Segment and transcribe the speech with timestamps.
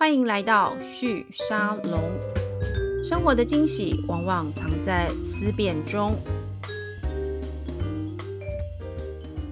[0.00, 2.00] 欢迎来到旭沙龙。
[3.04, 6.16] 生活的惊喜往往藏在思辨中。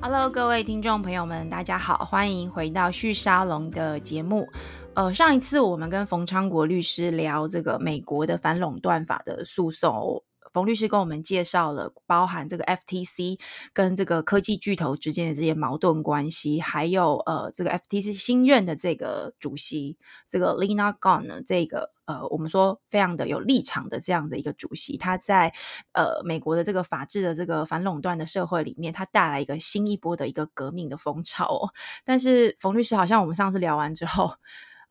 [0.01, 4.49] Hello，各位听众朋友们，大家好，欢迎回到旭沙龙的节目。
[4.95, 10.25] 呃，上一次我们跟冯昌国律师聊这个美国的反垄断法的诉讼。
[10.59, 13.39] 冯律师跟我们介绍了包含这个 FTC
[13.73, 19.97] 跟这个科技巨头之间的这些矛盾关系，还有呃这个 FTC 新任的这个主席
[20.27, 25.55] 这个 Lina Khan 呢，这个呃我们说非常的有立场的这样的一个主席，他在
[25.93, 31.71] 呃美国的这个法治的这个反垄断的社会里面，他带来一个新一波的一个革命的风潮哦。
[32.05, 34.33] 但是冯律师好像我们上次聊完之后，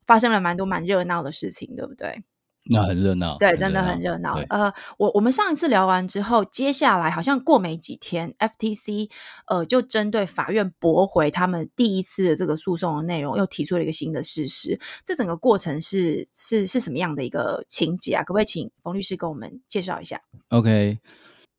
[0.05, 2.23] 发生了蛮多蛮热闹的事情，对不对？
[2.69, 4.35] 那很热闹，对，真的很热闹。
[4.49, 9.09] 呃，我我们上一次聊完之后，接下来好像过没几天，FTC
[9.47, 14.79] 呃就针对法院驳回他们第一次的这个诉讼的内容，又提出了一个新的事实。
[15.05, 18.23] 这整个过程是是是什么样的一个情节啊？
[18.23, 20.99] 可不可以请冯律师跟我们介绍一下？OK，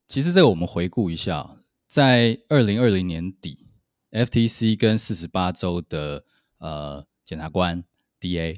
[0.06, 1.56] 其实这个我们回顾一下，
[1.87, 3.67] 在二零二零年底
[4.11, 6.25] ，FTC 跟四十八州的
[6.59, 7.84] 呃检察官
[8.20, 8.56] DA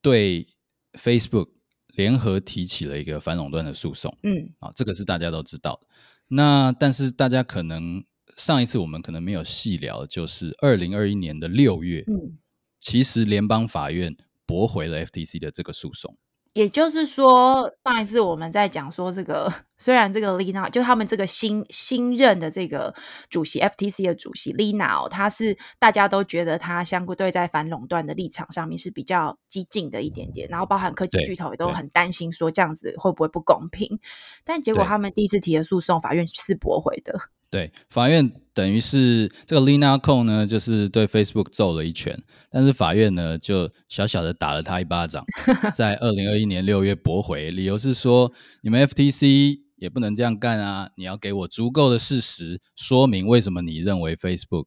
[0.00, 0.48] 对
[0.94, 1.55] Facebook。
[1.96, 5.88] 联合提起了一个反垄断的诉讼，嗯，啊，这个是大家都知道的。
[6.28, 8.04] 那但是大家可能
[8.36, 12.38] 上一次我们可能没有细聊，就是二零二一年的六月，嗯，
[12.80, 16.16] 其实联邦法院驳回了 FTC 的这个诉讼。
[16.56, 22.94] 也就是说，上一次我们在讲说这个， 虽然这个 Lina 就他们这个新新任的这个
[23.28, 34.00] 主席 FTC 的主席 Lina 哦，他是大家都觉得他相对在反垄断的立场上面是比较激进的一点点，然后包含科技巨头也都很担心说这样子会不会不公平，
[34.42, 37.20] 但结果他们第一次提的诉讼，法院是驳回的。
[37.48, 45.24] 对，法院等于是这个 Lina Khan 呢，就是对 Facebook 揍了一拳，但是法院呢就小小的打了他一巴掌，
[45.72, 54.66] 在二零二一年六月驳回，理由是说你们 FTC 也不能这样干啊，你要给我足够的事实说明为什么你认为 Facebook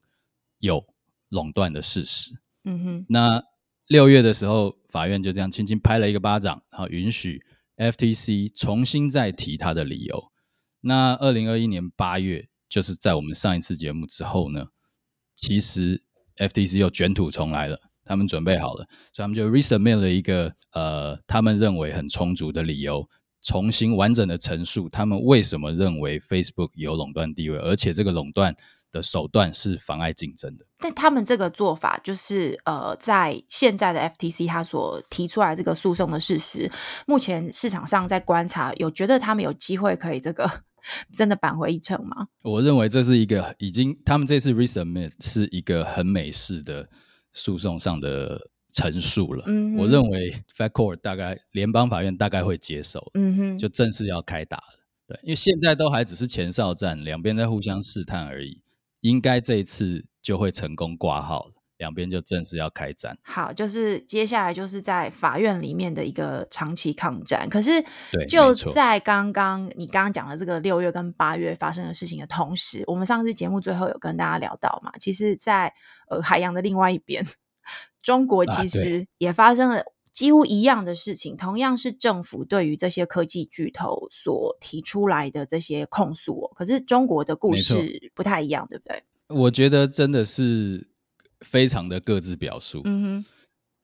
[0.60, 0.86] 有
[1.28, 2.32] 垄断的事实。
[2.64, 3.44] 嗯哼，那
[3.88, 7.42] 六月的时候，法院就这样轻轻拍了一个巴掌，然后允许
[7.76, 10.32] FTC 重新再提他的理由。
[10.82, 12.48] 那二零二一年八月。
[12.70, 14.68] 就是在我们上一次节目之后呢，
[15.36, 16.04] 其实
[16.38, 23.04] FTC 又卷土重来了，他们准备好了，所以他们就 resubmit 了一个呃，他们认为很充足的理由，
[23.42, 28.56] 重新完整的陈述他们为什么认为 Facebook 有垄断地位，而且这个垄断
[28.92, 30.66] 的手段是妨碍竞争的。
[30.78, 36.72] 但他们这个做法就是呃，在现在的 FTC 他所提出来这个诉讼的事实，
[37.06, 40.64] 目前市场上在观察，有觉得他们有机会可以这个。
[41.12, 42.28] 真的扳回一城吗？
[42.44, 46.90] 我认为这是一个已经，他们这次 resubmit 是一个很美式的
[47.34, 49.44] 诉讼上的陈述了。
[49.48, 53.12] 嗯，我认为 Fed Court 大概联邦法院大概会接受。
[53.14, 54.80] 嗯哼，就正式要开打了。
[55.08, 58.62] 对，因为现在都还只是前哨战，两边在互相试探而已，
[59.02, 61.54] 应该这一次就会成功挂号了。
[61.80, 67.48] 两边就正式要开战，好，就是接下来就是在法院里面的一个长期抗战。
[67.50, 67.82] 可是，
[68.28, 75.74] 就在刚刚你刚刚讲的这个六月跟八月发生的事情的同时，我们上次节目最后有跟大家聊到嘛，其实在，在
[76.10, 77.26] 呃海洋的另外一边，
[78.02, 79.82] 中国其实也发生了
[80.12, 86.52] 几乎一样的事情，啊、同样是政府对于这些科技巨头所提出来的这些控诉、哦。
[86.54, 89.02] 可是中国的故事不太一样，对不对？
[89.30, 90.90] 我觉得真的是。
[91.46, 92.82] 非常的各自表述。
[92.86, 93.26] 嗯哼，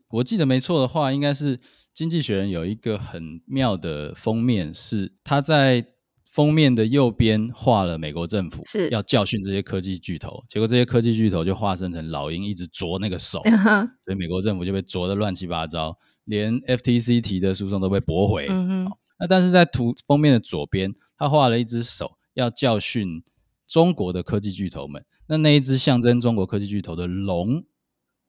[0.09, 1.57] 我记得没错的话，应该是
[1.93, 5.85] 《经济学人》有一个很妙的封面，是他在
[6.31, 18.47] 封面的右边画了美国政府是要教训这些科技巨头，结果这些科技巨头就化身成老鹰，一直啄那个手，所以美国政府就被啄得乱七八糟，连 FTC 提的诉讼都被驳回。
[18.49, 23.23] 嗯哼，那但是在图封面的左边，他画了一只手，要教训
[23.65, 25.05] 中国的科技巨头们。
[25.27, 27.63] 那那一只象征中国科技巨头的龙，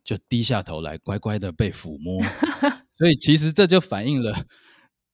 [0.02, 2.22] 就低下头来，乖乖的被抚摸。
[2.94, 4.46] 所以其实这就反映了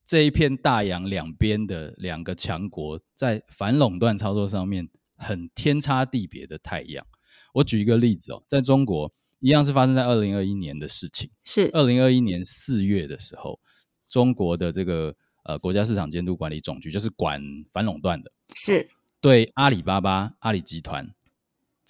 [0.05, 4.87] 这一片大洋两边的两个强国在反垄断操作上面
[5.17, 7.05] 很天差地别的太阳。
[7.53, 13.59] 我举一个例子哦，在中国一样是发生在二零二一年的事情，是二零二一年四月的时候，
[14.07, 15.13] 中国的这个
[15.43, 17.41] 呃国家市场监督管理总局就是管
[17.71, 18.89] 反垄断的，是
[19.19, 21.13] 对阿里巴巴阿里集团。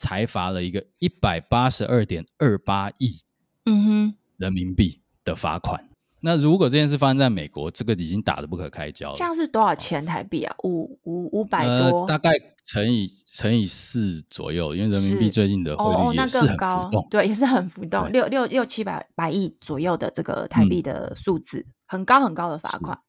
[0.04, 3.22] 裁罚了一个一百八十二点二八亿，
[3.64, 5.90] 嗯哼，人民币的罚款。
[6.20, 9.16] 那如果这件事发生在美国，这个已经打得不可开交了。
[9.16, 10.54] 这样是多少钱台币啊？
[10.66, 12.32] 五五五百多、呃，大概
[12.66, 16.58] 乘以乘以四左右，因为人民币最近的汇率也是很浮
[16.92, 23.00] 动，哦哦、对，也是很浮动，六六六七百百亿左右的这个台币的数字、嗯，很高很高的罚款，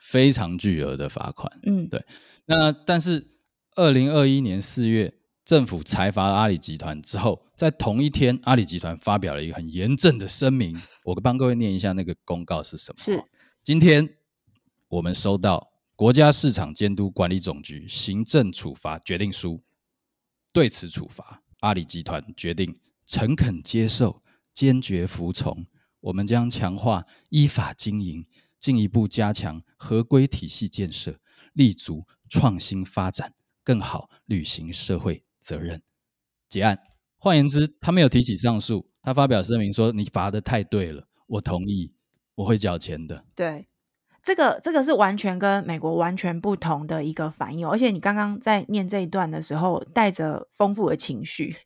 [0.00, 1.52] 非常巨额的罚款。
[1.62, 2.04] 嗯，对。
[2.46, 3.28] 那但是
[3.76, 5.14] 二零二一年四月。
[5.52, 10.74] 政府裁罚阿里集团之后，在同一天，阿里集团发表了一个很严正的声明。
[11.04, 12.96] 我帮各位念一下那个公告是什么？
[12.96, 13.22] 是
[13.62, 14.08] 今天
[14.88, 19.62] 我们收到国家市场监督管理总局行政处罚决定书，
[20.54, 24.22] 对此处罚，阿里集团决定诚恳接受，
[24.54, 25.66] 坚决服从。
[26.00, 28.24] 我们将强化依法经营，
[28.58, 31.20] 进一步加强合规体系建设，
[31.52, 35.82] 立足创新发展，更好履行社会责任
[36.48, 36.78] 结案，
[37.18, 41.92] 换言之，他没有提起上诉，他发表声明说：“你罚的太对了，我同意，
[42.36, 43.66] 我会缴钱的。”对，
[44.22, 51.56] 这个这个是完全跟美国完全不同的一个反应，而且你刚刚在念这一段的时候，带着丰富的情绪，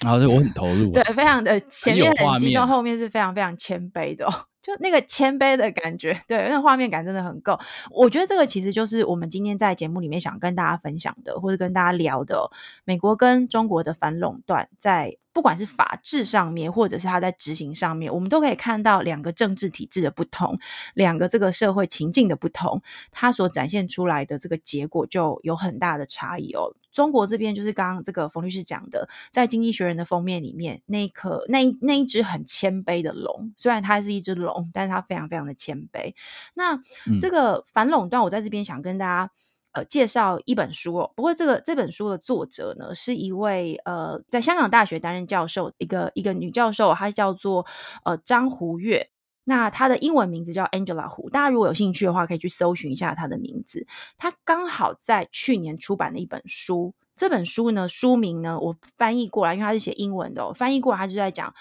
[0.00, 4.32] 然后我很投入，对，非常的前面很激动，后面是非常非常谦卑的哦。
[4.68, 7.58] 就那个谦卑的感觉， 对，那画面感真的很够。
[7.90, 12.50] 我觉得这个其实就是我们今天在节目里面想跟大家分享的，或者跟大家聊的，
[12.84, 20.58] 美国跟中国的反垄断，在不管是法治上面，或者是它在执行上面，我们都可以看到两个政治体制的不同，
[20.92, 26.74] 两个这个社会情境的不同，它所展现出来的这个结果就有很大的差异哦。
[26.90, 36.14] 中国这边就是刚刚这个冯律师讲的，在《经济学人》的封面里面，那一颗那那一只很谦卑的龙，虽然它是一只龙，但是他非常非常的谦卑。
[36.54, 36.78] 那
[37.20, 39.30] 这个反垄断，我在这边想跟大家
[39.72, 41.12] 呃介绍一本书哦。
[41.14, 47.66] 不过这个这本书的作者呢，是一位呃在香港大学担任教授一个一个女教授，她叫做
[48.04, 49.10] 呃张胡月。
[49.44, 53.86] 那她的英文名字叫 Angela Hu，大家如果有兴趣的话，可以去搜寻一下她的名字。
[54.18, 61.54] 她刚好在去年出版了一本书，这本书呢，书名呢，我翻译过来，因为她是写英文的哦，翻译过来她就在讲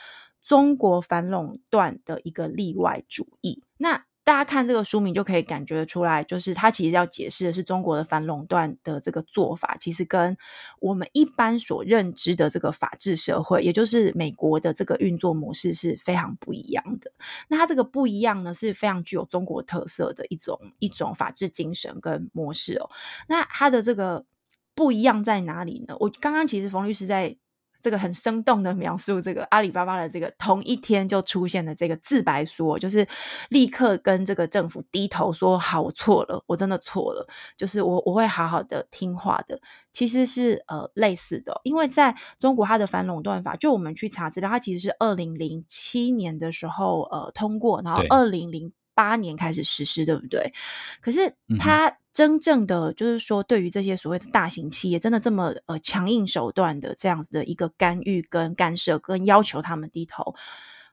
[0.47, 3.61] 中国反垄断的一个例外主义。
[3.77, 10.38] 那大家看这个书名就可以感觉出来，就是他其实要解释的是中国的反垄断的这个做法，其实跟
[10.79, 17.11] 我们一般所认知的这个法治社会，也就是美国的这个运作模式是非常不一样的。
[17.49, 22.89] 那它这个不一样呢，是非常具有中国特色的一种一种法治精神跟模式哦。
[23.27, 24.25] 那它的这个
[24.73, 25.97] 不一样在哪里呢？
[25.99, 27.38] 我刚刚其实冯律师在。
[27.81, 33.07] 这个很生动的描述，这个阿里巴巴的这个同一天就出现的这个自白书，就是
[33.50, 37.27] 立刻跟这个政府低头说：“好，我错了，我真的错了，
[37.57, 39.59] 就是我我会好好的听话的。”
[39.91, 50.51] 其实是呃类似的，因为在中国它的反垄断法，就我们去查资料，它其实是二零零七年的时候呃通过，然后二零零八年开始实施，对不对？
[50.99, 51.95] 可是它。
[52.17, 60.33] 真正的就是说，对于这些所谓的大型企业，真的这么呃强硬手段的这样子的一个干预跟干涉，跟要求他们低头，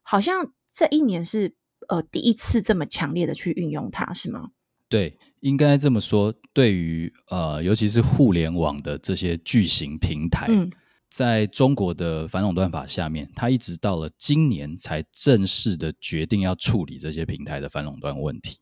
[0.03, 1.55] 好像这一年是
[1.89, 4.51] 呃第一次这么强烈的去运用它，是吗？
[4.91, 6.35] 对，应该这么说。
[6.53, 10.71] 对于呃，尤其是互联网的这些巨型平台，嗯，
[11.15, 18.59] 在中国的反垄断法下面，它一直到了今年才正式的决定要处理这些平台的反垄断问题，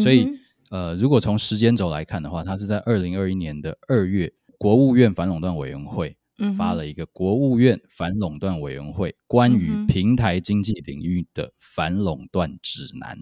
[0.00, 0.24] 所以。
[0.24, 0.38] 嗯
[0.70, 6.14] 呃，如果从时间轴来看的话，它是在二零二一年的二月，国务院反垄断委员会
[6.58, 13.16] 发了一个《国务院反垄断委员会关于平台经济领域的反垄断指南》。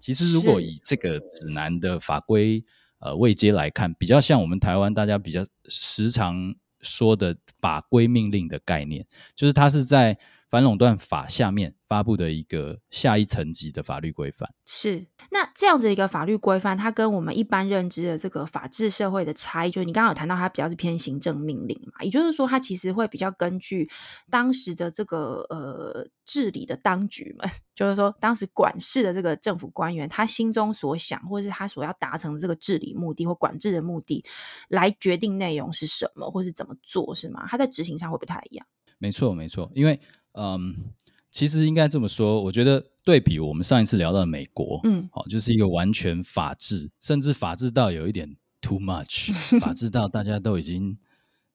[0.00, 2.64] 其实，如果以这个指南的法规
[2.98, 14.48] 呃位阶来看，比较像我们台湾大家比较时常说的法规命令的概念，就是它是在反垄断法下面发布的一个下一层级的法律规范。
[14.64, 15.06] 是。
[15.30, 23.88] 那这样子一个法律规范，它跟我们一般认知的这个法治社会的差异，就是你刚刚有谈到它比较是偏行政命令嘛，也就是说，它其实会比较根据
[24.30, 34.24] 当时的这个呃治理的当局们， 就是说当时管事的这个政府官员，他心中所想，或是他所要达成的这个治理目的或管制的目的，
[34.68, 37.46] 来决定内容是什么，或是怎么做，是吗？
[37.50, 38.66] 它在执行上会不太一样。
[38.96, 40.00] 没错，没错，因为
[40.38, 40.94] 嗯。
[41.30, 49.30] 其实应该这么说，我觉得对比我们上一次聊到的美国，嗯，好，就是一个完全法治，甚至法治到有一点 too much，
[49.60, 50.98] 法治到大家都已经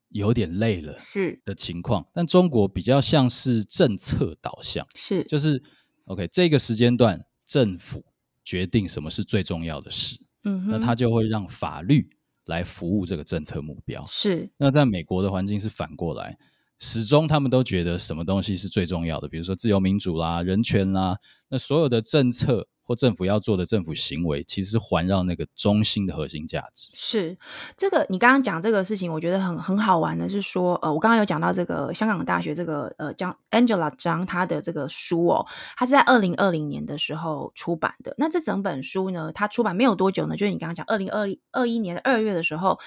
[0.09, 2.05] 有点累了，是的情况。
[2.13, 5.61] 但中国比较像是政策导向，是，就是
[6.05, 8.05] OK，这个时间段政府
[8.45, 12.07] 决定什么是最重要的事，嗯，那他就会让法律
[12.45, 14.05] 来服务这个政策目标。
[14.05, 16.37] 是，那在美国的环境是反过来。
[16.83, 26.91] 始终他们都觉得什么东西是最重要的，比如说自由民主啦、人权啦，那所有的政策或政府要做的政府行为，其实是环绕那个中心的核心价值。
[26.93, 27.37] 是
[27.77, 35.45] 这个，你刚刚讲这个事情，我觉得很很好玩的是说，呃，我刚刚有讲到这个香港大学这个呃张 Angela 张他的这个书哦，
[35.77, 38.13] 他是在二零二零年的时候出版的。
[38.17, 42.77] 那这整本书呢，他出版没有多久呢，就是你刚刚讲二零二二一年的二月的时候，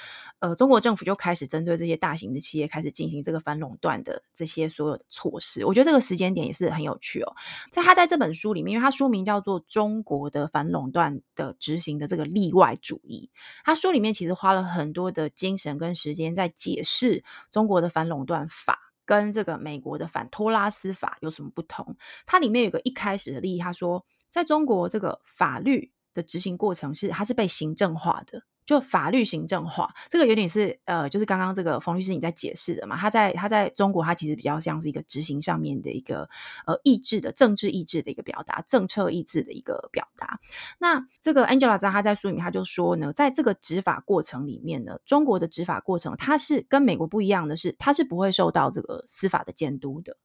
[0.41, 5.65] 呃，中国政府就开始针对这些大型的企业开始进行这个反垄断的这些所有的措施。
[5.65, 7.35] 我觉得这个时间点也是很有趣哦。
[7.73, 9.86] 在他在这本书里面，因为他书名叫做中。
[9.87, 13.31] 中国的反垄断的执行的这个例外主义，
[13.63, 21.97] 他书里面其实花了很多的精神跟时间在解释中国的反垄断法跟这个美国的反托拉斯法有什么不同。
[22.25, 28.43] 它里面有个一开始的例，他说，在中国这个法律的执行过程是它是被行政化的。
[28.67, 32.97] 就法律行政化，这个有点是呃，就是刚刚这个冯律师你在解释的嘛？
[32.97, 36.29] 他在他在中国，他其实比较像是一个执行上面的一个
[36.67, 40.41] 呃意志的政治意志的一个表达，政策意志的一个表达。
[40.79, 50.17] 那这个 Angela 在他在书里面他就说呢，在这个执法过程里面呢，中国的执法过程它是跟美国不一样的是，它是不会受到这个司法的监督的。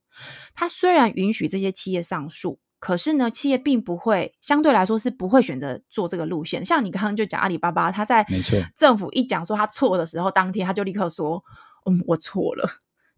[0.56, 2.60] 它虽然允许这些企业上诉。
[2.82, 6.66] 可是呢，企业并不会相对来说是不会选择做这个路线。
[6.66, 8.26] 像你刚刚就讲阿里巴巴，他在
[8.76, 11.44] 政府一讲说他错的时候，当天他就立刻说
[11.86, 12.68] ：“嗯，我错了。”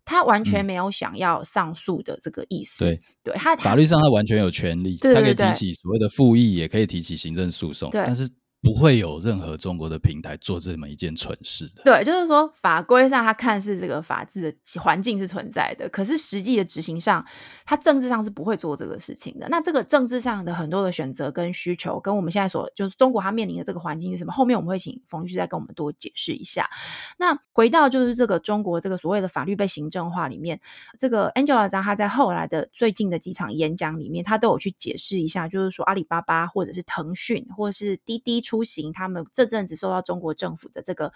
[0.04, 2.84] 他完全没有想要上诉的这个意思。
[2.84, 7.90] 对，对他法律上他完全有权利，对对对，他可以提起所谓的复议，也可以提起行政诉讼。
[7.90, 8.30] 对，但是。
[8.64, 11.84] 不会有任何中国的平台做这么一件蠢事的。
[11.84, 17.26] 对，就是说法规上他看似这个法治的环境是存在的，可是实际的执行上，
[17.66, 19.50] 他政治上是不会做这个事情的。
[19.50, 24.32] 那这个政治上的很多的选择跟需求，跟我们现在所就是中国他面临的这个环境是什么？
[24.32, 26.70] 后面我们会请冯律师再跟我们多解释一下。
[27.18, 30.62] 那回到就是这个中国这个所谓的法律被行政化里面，
[30.98, 38.53] 这个 Angela 张他在后来的最近的几场演讲里面，他都有去解释一下，就是说阿里巴巴或者是腾讯或者是滴滴出。
[38.54, 41.12] 出行，他们这阵子受到中国政府的这个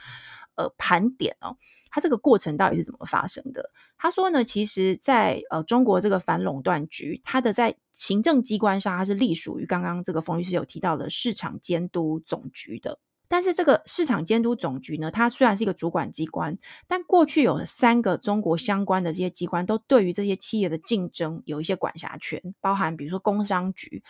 [0.55, 1.55] 呃盘点哦，
[1.91, 3.69] 他这个过程到底是怎么发生的？
[3.95, 12.97] 他说呢，其实在，呃中国这个反垄断局，它的在行政机关上，它是隶属于刚刚这个冯律师有提到的市场监督总局的。
[13.27, 16.57] 但是这个市场监督总局呢，它虽然是一个主管机关，
[16.87, 24.01] 但过去有三个中国相关的这些机关都对于这些企业的竞争有一些管辖权，包含比如说工商局、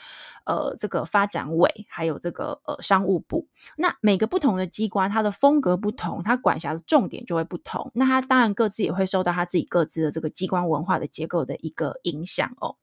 [0.45, 3.47] 呃这个发展委，还有这个呃商务部。
[3.75, 7.91] 那每个不同的机关，它的风格不同，它管辖的重点就会不同。
[7.95, 12.75] 那它当然各自也会受到它自己各自的这个机关文化的结构的一个影响哦。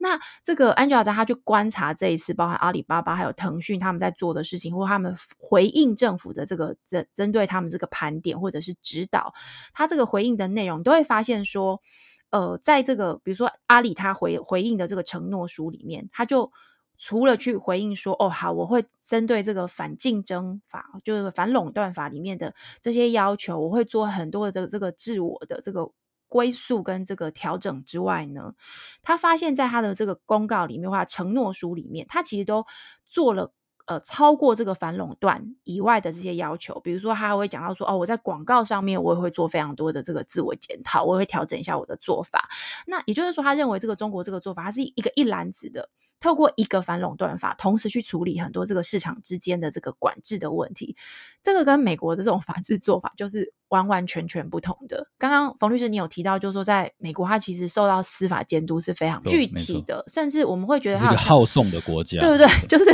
[0.00, 5.75] 那这个 Angela 他去观察这一次，包含阿里巴巴还有腾讯他们在做的事情，或他们回。
[5.76, 9.34] 应政府的这个针针对他们这个盘点或者是指导，
[9.74, 11.82] 他这个回应的内容，都会发现说，
[12.30, 16.50] 呃，在这个比如说阿里他回回应的这个承诺书里面，他就
[16.96, 25.90] 除了去回应说，哦好，我会针对这个反竞争法，就是反垄断法里面的这些要求，我会做很多的这个这个自我的这个
[26.26, 28.54] 归宿跟这个调整之外呢，
[29.02, 32.64] 他发现在他的这个公告里面或者承诺书里面，他其实都
[33.06, 33.52] 做了。
[33.86, 42.48] 呃，超过这个反垄断以外的这些要求，比如说他还会讲到说，哦，我在广告上面我也会做非常多的这个自我检讨，我也会调整一下我的做法。
[42.86, 45.88] 那也就是说，他认为这个中国这个做法，它是一个一篮子的，
[46.18, 50.96] 透过一个反垄断法，同时去处理很多这个市场之间的这个管制的问题。
[51.44, 55.06] 这个跟美国的这种法治做法就是完完全全不同的。
[55.16, 62.48] 刚刚冯律师你有提到，就是说在美国，它其实受到司法监督是非常具体的，甚至我们会觉得它是一个好送的国家，对不对？
[62.66, 62.90] 就是。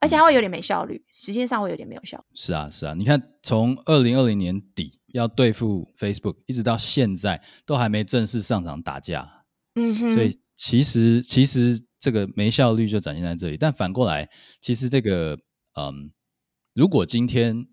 [0.00, 2.24] 而且它会有点没效率，时间上会有点没有效率。
[2.34, 9.44] 是啊，是啊，你看，从二零二零年底要对付 Facebook，一直到现在都还没正式上场打架。
[9.74, 13.56] 嗯哼，所以其实其实这个没效率就展现在这里。
[13.56, 14.28] 但反过来，
[14.60, 15.38] 其实这个
[15.76, 16.10] 嗯，
[16.74, 17.66] 如果今天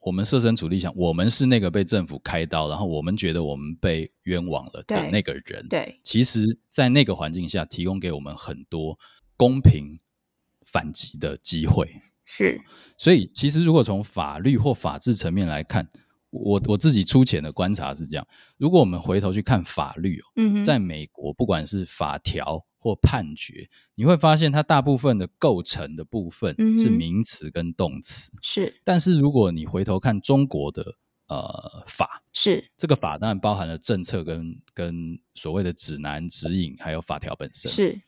[0.00, 8.98] 我们设身处地想，我们是那个被政府开刀，然后我们觉得我们被冤枉了的那个人，对，对，其实，在那个环境下，提供给我们很多
[9.36, 10.00] 公平。
[10.72, 11.86] 反击的机会
[12.24, 12.58] 是，
[12.96, 15.86] 所以其实如果从法律或法治层面来看，
[16.30, 18.26] 我我自己粗浅的观察是这样：
[18.56, 28.74] 如果我们回头去看法律，嗯，在美国不管是法条或判决，你会发现它大部分的构成的部分是名词跟动词，是。
[28.82, 30.82] 但是如果你回头看中国的
[31.28, 38.00] 呃法，是这个法当然包含了政策跟跟所谓的指南指引，还有法条本身是。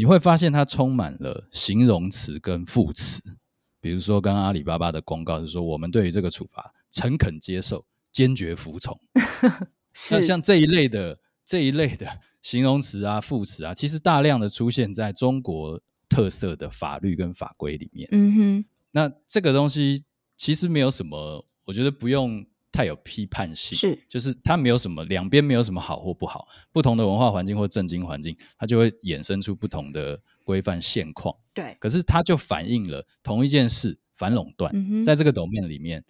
[0.00, 3.20] 你会发现它充满了形容词跟副词，
[3.82, 8.98] 比如说刚刚阿里巴巴的公告是说，我们对于这个处罚诚恳接受，坚决服从。
[10.10, 12.06] 那像这一类的这一类的
[12.40, 15.78] 形容词啊、副词啊，其实大量的出现在中国
[16.08, 18.08] 特色的法律跟法规里面。
[18.12, 20.02] 嗯哼，那这个东西
[20.34, 31.34] 其实没有什么，我觉得不用太有批判性，是，就是它没有什么两边没有什么好或不好，不同的文化环境或政经环境，它就会衍生出不同的规范现况。
[31.54, 36.04] 对，可是它就反映了同一件事，反垄断，嗯、在这个 domain 里面，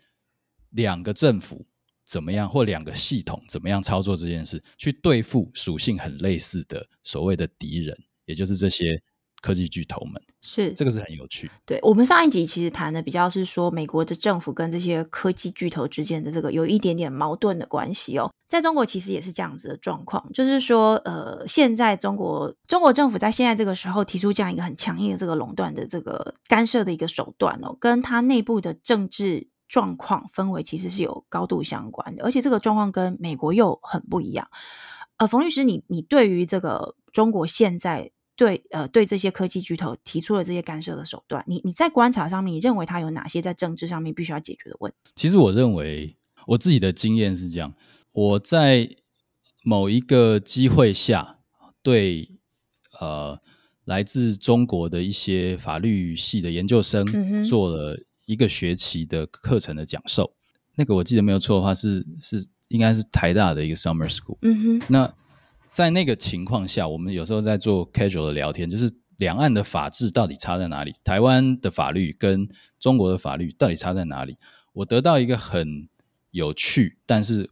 [0.70, 1.66] 两个政府。
[2.02, 9.00] 怎么样，或两个系统怎么样操作这件事，去对付属性很类似的所谓的敌人，也就是这些
[9.40, 10.22] 科技巨头们。
[10.40, 11.50] 是，这个是很有趣。
[11.66, 18.30] 对，我们上一集其实谈的比较是说，美国的政府跟这些科技巨头之间的这个有一点点矛盾的关系哦。
[18.48, 29.48] 在中国其实也是这样子的状况，就是说，呃，现在中国中国政府在现在这个时候提出这样一个很强硬的这个垄断的这个干涉的一个手段哦，跟它内部的政治。
[29.70, 34.48] 状况氛围其实是有高度相关的，而且这个状况跟美国又很不一样。
[35.16, 45.12] 呃，冯律师，你你对于这个中国现在对呃对这些科技巨头提出了这些干涉的手段，你你在观察上面，你认为它有哪些在政治上面必须要解决的问题？
[45.14, 46.16] 其实我认为
[46.46, 47.74] 我自己的经验是这样：
[48.12, 48.88] 我在
[49.62, 51.40] 某一个机会下，
[51.82, 52.30] 对
[52.98, 53.38] 呃
[53.84, 58.00] 来自中国的一些法律系的研究生做了。
[58.26, 60.32] 一个学期的课程的讲授，
[60.76, 64.38] 那个我记得没有错的话是，是是应该是台大的一个 summer school。
[64.42, 64.82] 嗯哼。
[64.86, 65.12] 那
[65.70, 70.92] 在那个情况下，我们有时候在做 casual 的聊天，就是两岸的法制到底差在哪里？
[71.04, 72.48] 台湾的法律跟
[72.78, 74.36] 中国的法律到底差在哪里？
[74.72, 75.88] 我得到一个很
[76.30, 77.48] 有趣，但是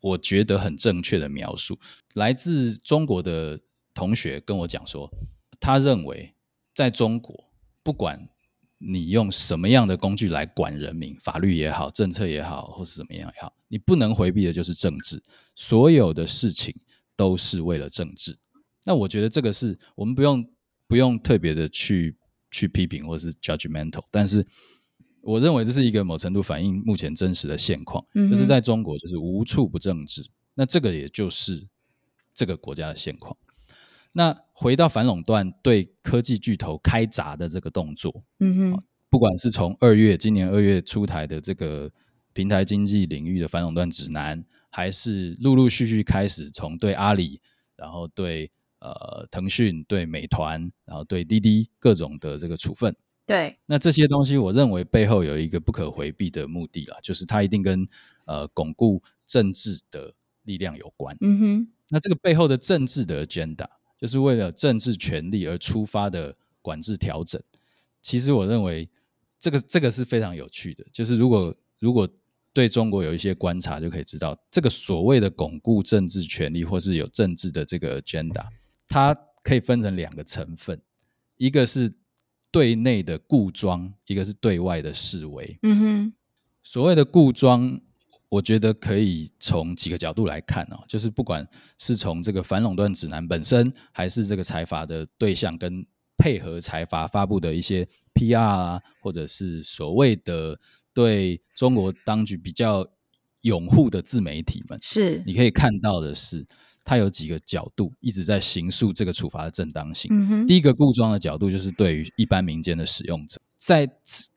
[0.00, 1.78] 我觉得很正确的描述，
[2.14, 3.60] 来自中国的
[3.94, 5.10] 同学跟我讲说，
[5.58, 6.34] 他认为
[6.74, 7.48] 在中国
[7.82, 8.28] 不管。
[8.78, 11.16] 你用什么样的工具来管人民？
[11.24, 15.22] 法律也好，政策也好，或是怎么样也好，你不能回避的就是政治。
[15.54, 16.76] 所有的事情
[17.16, 18.38] 都是为了政治。
[18.84, 20.46] 那我觉得这个是我们不用
[20.86, 22.16] 不用特别的去
[22.50, 24.46] 去批评或是 judgmental，但是
[25.22, 30.24] 我认为这是一个某程度反映目前真实的现况，嗯，就是在中国就是无处不政治。
[30.54, 31.66] 那这个也就是
[32.32, 33.36] 这个国家的现况。
[34.12, 41.90] 那回到反垄断对科技巨头开闸的这个动作，嗯哼，不管是从二月今年二月出台的这个
[42.32, 44.42] 平台经济领域的反垄断指南，
[44.76, 47.40] 还是陆陆续续开始从对阿里，
[47.76, 57.88] 然后对呃腾讯、对美团，然后对滴滴各种的这个处分，对，那这些东西我认为背后有一个不可回避的目的啦，就是它一定跟
[58.26, 60.12] 呃巩固政治的
[60.42, 63.66] 力量有关，嗯哼，那这个背后的政治的 agenda。
[63.98, 67.42] 就是为了政治权力而出发的管制调整，
[68.02, 68.86] 其实我认为
[69.40, 70.84] 这个这个是非常有趣的。
[70.92, 72.06] 就是如果如果
[72.56, 78.46] 对中国有一些观察，就可以知道这个所谓的巩固政治权利或是有政治的这个 agenda，
[78.88, 80.80] 它可以分成两个成分，
[81.36, 81.92] 一个是
[82.50, 85.58] 对内的固装，一个是对外的示威。
[85.64, 86.12] 嗯哼，
[86.62, 87.78] 所谓的固装。
[88.28, 91.46] 我觉得可以从几个角度来看哦，就是不管
[91.78, 95.86] 是从这个反垄断指南本身，还是这个财阀的对象跟
[96.18, 100.58] 配合财阀发布的一些 PR 啊，或者是所谓的
[100.96, 102.88] 对中国当局比较
[103.42, 106.46] 拥护的自媒体们，是你可以看到的是，
[106.82, 110.08] 它有几个角度一直在刑诉这个处罚的正当性。
[110.10, 113.38] 嗯，第一个固装的角度就是对于一般民间的使用者。
[113.56, 113.86] 在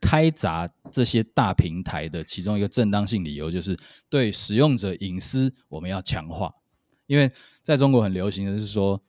[0.02, 6.54] 开闸这些大平台的其中一个正当性理由，就是对使用者隐私我们要强化，
[7.08, 7.32] 因为
[7.64, 9.02] 在中国很流行的是说，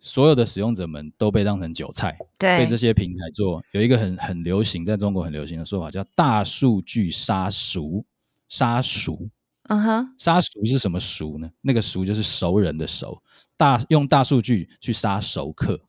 [0.00, 8.04] 所有的使用者们都被当成韭菜，对，被这些平台做有一个很很流行，在中国很流行的说法叫大数据杀熟，
[8.48, 9.28] 杀熟，
[9.64, 11.50] 嗯哼，杀熟是什么熟呢？
[11.60, 13.20] 那个熟就是熟人的熟，
[13.56, 15.80] 大用大数据去杀熟客，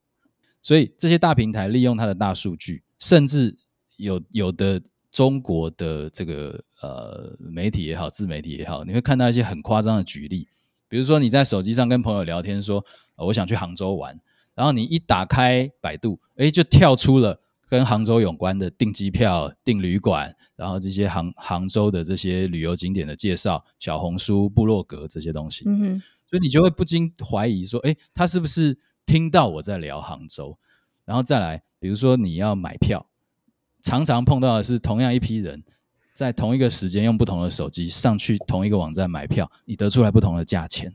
[0.61, 2.83] 所以这些大平台利用它的大数据。
[2.99, 3.55] 甚至
[3.95, 10.45] 有有的中国的这个呃媒体也好，自媒体也好，你会看到一些很夸张的举例，
[10.89, 12.83] 比如说你在手机上跟朋友聊天说，
[13.15, 14.19] 呃，我想去杭州玩，
[14.55, 30.57] 然后你一打开百度，诶，就跳出了跟杭州有关的订机票、订旅馆，然后这些杭杭州的这些旅游景点的介绍，小红书、部落格这些东西，嗯哼，所以你就会不禁怀疑说，诶，他是不是听到我在聊杭州？
[31.05, 33.05] 然后再来，比如说你要买票，
[33.81, 35.63] 常常碰到的是同样一批人，
[36.19, 40.93] 在同一个时间用不同的手机上去同一个网站买票，你得出来不同的价钱。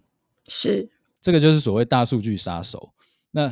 [0.49, 0.87] 是，
[1.19, 2.93] 这个就是所谓大数据杀手。
[3.31, 3.51] 那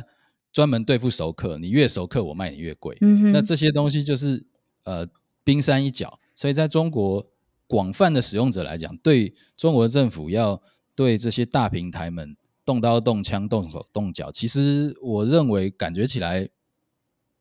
[0.51, 2.95] 专门对付熟客，你越熟客，我卖你越贵。
[3.01, 3.31] 嗯哼。
[3.31, 4.45] 那这些东西就是
[4.83, 5.09] 呃
[5.43, 6.19] 冰山一角。
[6.35, 7.27] 所以在中国
[7.65, 10.61] 广泛的使用者来讲，对中国政府要
[10.93, 12.37] 对这些大平台们。
[12.63, 16.47] 动刀动枪动手动脚，其实我认为感觉起来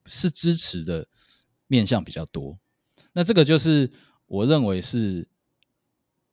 [0.07, 1.07] 是支持的
[1.66, 2.59] 面向比较多。
[3.12, 3.92] 那这个就是
[4.33, 5.29] 我认为是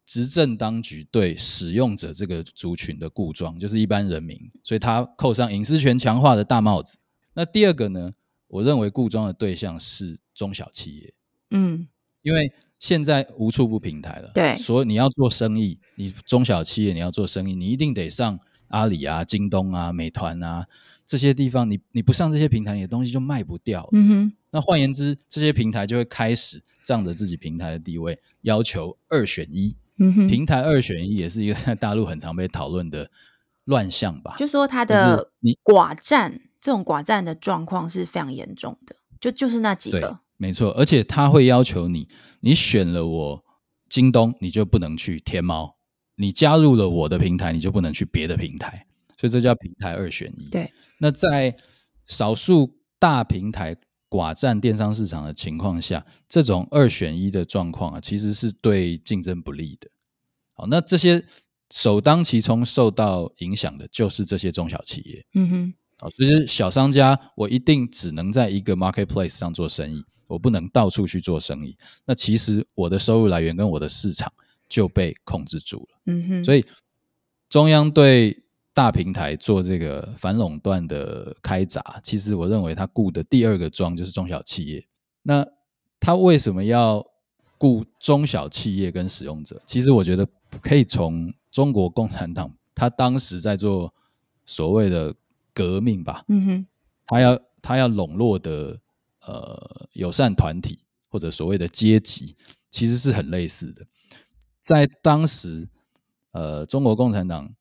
[0.06, 6.98] 执政当局对使用者这个族群的固装，就是一般人民，所以他扣上隐私权强化的大帽子。
[7.34, 8.14] 那第二个呢，
[8.48, 11.14] 我认为固装的对象是中小企业，
[11.50, 11.86] 嗯，
[12.22, 20.66] 因为现在无处不平台了，对，所以你要做生意，你中小企业你要做生意，你一定得上阿里啊、京东啊、美团啊
[21.10, 23.90] 这些地方，你你不上这些平台，你的东西就卖不掉了。
[23.94, 29.76] 嗯哼，那换言之，这些平台就会开始仗着自己平台的地位，要求二选一。
[29.98, 33.10] 嗯哼，平台二选一也是一个在大陆很常被讨论的
[33.66, 34.36] 乱象吧？
[34.38, 40.20] 就说它的你寡占这种寡占的状况是非常严重的，就就是那几个。
[40.38, 42.08] 没错，而且他会要求你，
[42.42, 43.44] 你选了我
[43.90, 45.76] 京东，你就不能去天猫；
[46.18, 48.86] 你加入了我的平台，你就不能去别的平台。
[49.20, 50.48] 所以这叫平台二选一。
[50.50, 51.54] 对，那在
[52.08, 53.76] 少数大平台
[54.10, 59.90] 寡占电商市场的情况下，这种二选一的状况啊，其实是对竞争不利的。
[60.54, 61.22] 好，那这些
[61.70, 65.26] 首当其冲受到影响的就是这些中小企业。
[65.34, 65.74] 嗯哼。
[66.02, 71.78] 好，所以小商家，我一定只能在一个 marketplace 上做生意，我不能到处去做生意。
[72.06, 74.32] 那其实我的收入来源跟我的市场
[74.70, 76.02] 就被控制住了。
[76.06, 76.66] 嗯哼，所以
[77.50, 78.42] 中央对
[78.80, 84.88] 大平台做这个反垄断的开闸，其实我认为他雇的第二个庄就是中小企业。
[85.24, 85.46] 那
[86.00, 87.06] 他为什么要
[87.58, 89.62] 雇中小企业跟使用者？
[89.66, 90.26] 其实我觉得
[90.62, 93.94] 可以从中国共产党他当时在做
[94.46, 95.14] 所谓的。
[95.52, 96.66] 革命吧，嗯哼，
[97.06, 98.80] 他要他要笼络的
[99.26, 102.38] 呃友善团体或者所谓的阶级，
[102.70, 103.86] 其实是很类似的。
[104.62, 105.68] 在当时，
[106.32, 107.54] 呃，中国共产党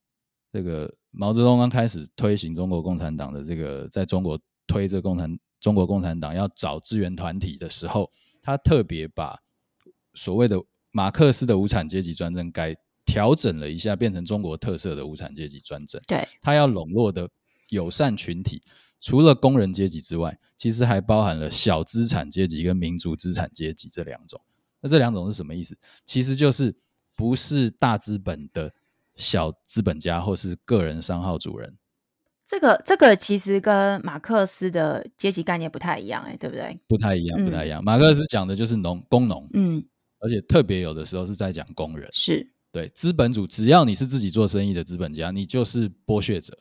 [0.52, 8.10] 这个毛泽东刚开始推行中国共产党的这个，在中国推这共产中国共产党要找支援团体的时候，
[8.42, 9.38] 他特别把
[10.14, 16.00] 所谓的马克思的无产阶级专政改调整了一下，变成中国特色的无产阶级专政。
[16.06, 17.28] 对，他要笼络的。
[17.70, 18.62] 友善群体
[18.98, 24.40] 除了工人阶级之外，其实还包含了小资产阶级跟民族资产阶级这两种。
[24.80, 25.76] 那这两种是什么意思？
[26.06, 26.74] 其实就是
[27.14, 28.72] 不是大资本的
[29.18, 31.76] 小资本家或是个人商号主人。
[32.46, 36.80] 这个这个其实跟马克思的阶级概念不太一样，哎，对不对？
[36.88, 37.82] 不太一样，不太一样。
[37.82, 39.84] 嗯、马克思讲的就是农工农，嗯，
[40.20, 42.08] 而且特别有的时候是在讲工人。
[42.14, 46.56] 是对资本主，只要你是自己做生意的资本家，你就是剥削者。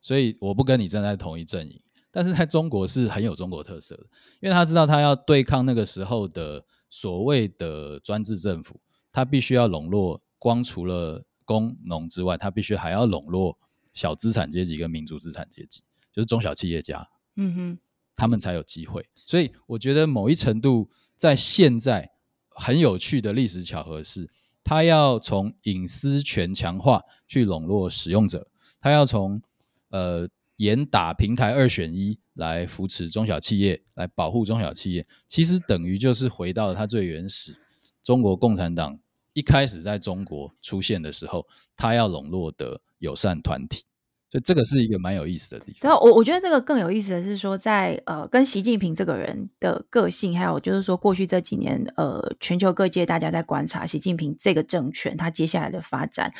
[0.00, 4.04] 所以我不跟你站在同一阵营，但是在中国是很有中国特色的，
[4.40, 8.80] 因为他知道他要对抗那个时候的所谓的专制政府，
[9.12, 13.58] 他必须要笼络光除了工农之外，他必须还要笼络
[13.94, 15.80] 小资产阶级跟民族资产阶级，
[16.12, 17.78] 就是中小企业家，嗯哼，
[18.14, 19.08] 他们才有机会。
[19.24, 22.10] 所以我觉得某一程度在现在
[22.50, 24.28] 很有趣的历史巧合是，
[24.62, 28.46] 他要从隐私权强化去笼络使用者，
[28.78, 29.40] 他要从
[29.88, 37.58] 呃，严打平台二选一来扶持中小企业，来保护中小企业，其实等于就是回到了它最原始，
[38.02, 38.98] 中国共产党
[39.38, 41.46] 一开始在中国出现的时候，
[41.76, 43.84] 他要笼络的友善团体。
[44.30, 45.80] 所以这个是一个蛮有意思的地方。
[45.80, 56.30] 对，我我觉得这个更有意思的是说在，在呃跟习近平这个人的个性，还有就是说过去这几年呃全球各界大家在观察习近平这个政权他接下来的发展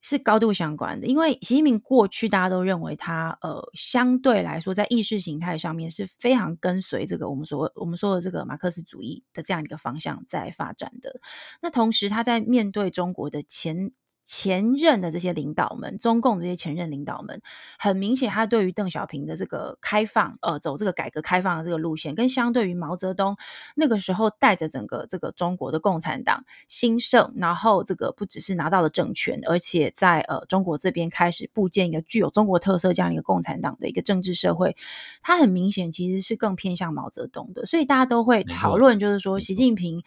[0.00, 1.06] 是高度相关的。
[1.06, 11.20] 因为习近平过去大家都认为他呃相对来说在意识形态上面是非常跟随这个我们所我们说的这个马克思主义的这样一个方向在发展的。
[11.60, 13.92] 那同时他在面对中国的前。
[14.26, 17.40] 前任的这些领导们，中共这些前任领导们，
[17.78, 23.36] 很明显，他对于邓小平的这个开放，呃，走这个改革开放的这个路线，跟相对于毛泽东
[23.76, 34.76] 那个时候带着整个这个中国的共产党兴盛，然后这个不只是拿到了政权，而且在呃中国这边开始构建一个具有中国特色这样一个共产党的一个政治社会，
[35.22, 40.02] 他很明显其实是更偏向毛泽东的，所以大家都会讨论，就是说习近平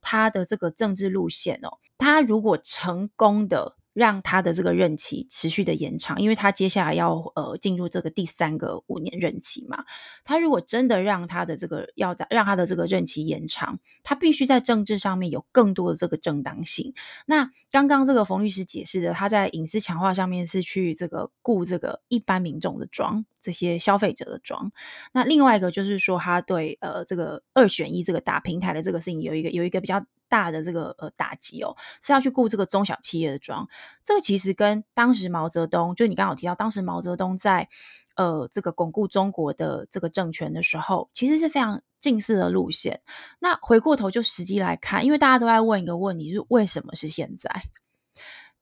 [0.00, 1.78] 他的这个政治路线哦。
[1.98, 9.84] 他如果成功的让他的这个任期持续的延长，因为他接下来要呃进入这个第三个五年任期嘛，
[10.24, 16.92] 他如果真的让他的这个要让他的这个任期延长，他必须在政治上面有更多的这个正当性。
[17.24, 24.72] 那刚刚这个冯律师解释的，他在隐私强化上面是去这个顾这个一般民众的庄，这些消费者的庄。
[25.12, 30.04] 那另外一个就是说，他对呃这个二选一这个大平台的这个事情有一个有一个比较。
[30.34, 33.68] 大的这个呃打击哦，是要去顾这个中小企业的庄。
[34.02, 37.68] 这个其实跟当时毛泽东，就你刚好提到，当时毛泽东在
[38.16, 43.00] 呃这个巩固中国的这个政权的时候，其实是非常近似的路线。
[43.38, 47.48] 那回过头就实际来看，因为大家都在问一个问题，是为什么是现在？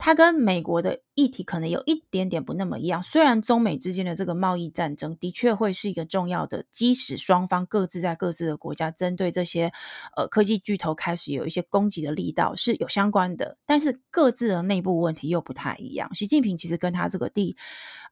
[0.04, 9.72] 它跟美国的议题可能有一点点不那么一样，虽然中美之间的这个贸易战争的确会是一个重要的基石，双方各自在各自的国家针对这些
[10.16, 16.12] 呃科技巨头开始有一些攻击的力道是有相关的，但是各自的内部问题又不太一样。
[16.16, 17.56] 习近平其实跟他这个第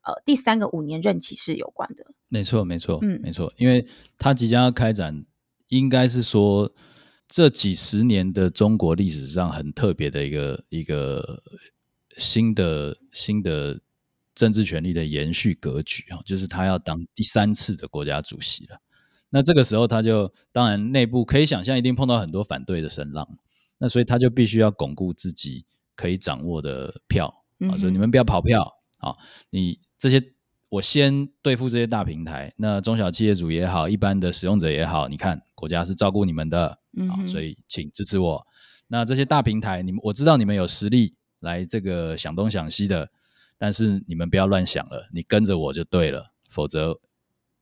[0.05, 3.85] 呃第三个五年任期是有关的，没错没错，嗯没错，因为
[4.16, 5.24] 他即将要开展，
[5.66, 6.72] 应该是说
[7.26, 11.42] 这几十年的中国历史上很特别的一个一个。
[12.16, 13.81] 新的新的
[14.35, 18.81] 政治权力的延续格局啊，就是他要当第三次的国家主席了。
[19.29, 23.27] 那这个时候，他就当然内部可以想象，一定碰到很多反对的声浪。
[23.79, 27.27] 那所以他就必须要巩固自己可以掌握的票
[27.70, 28.62] 啊，所以你们不要跑票
[28.99, 29.14] 啊！
[29.51, 30.23] 你这些
[30.68, 36.66] 我先对付这些大平台，那中小企业主也好，一般的使用者也好，你看国家是照顾你们的
[37.09, 38.44] 啊，所以请支持我。
[38.88, 41.14] 那这些大平台，你们我知道你们有实力。
[41.40, 43.11] 来这个想东想西的，
[43.59, 46.98] 但是你们不要乱想了，你跟着我就对了，否则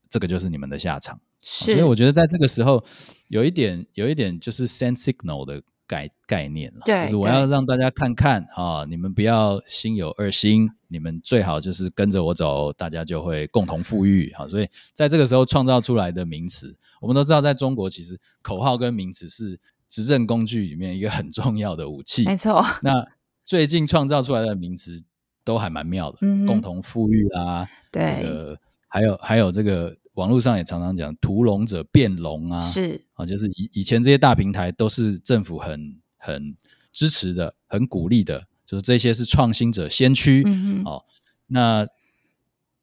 [0.08, 1.20] 这个就是你们的下场。
[1.40, 2.84] 是，所以我觉得在这个时候
[3.28, 14.32] 有一点，有一点就是 send signal 的概概念了，对，就是我要让大家看看啊，你们不要心有二心，你们最好就是跟着我走，大家就会共同富裕。
[14.34, 22.24] 好，所以在这个时候创造出来的名词，我们都知道，在中国其实口号跟名词是执政工具里面一个很重要的武器。
[22.24, 23.06] 没错，那。
[23.48, 25.02] 最近创造出来的名词
[25.42, 33.02] 都还蛮妙的，嗯，共同富裕啊，对，这个还有还有这个网络上也常常讲“屠龙者变龙”啊，是。
[33.14, 36.54] 啊，就是以以前这些大平台都是政府很很
[36.92, 41.02] 支持的、很鼓励的，就是这些是创新者先驱，嗯哦，
[41.46, 41.86] 那